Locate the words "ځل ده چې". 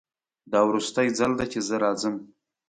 1.19-1.59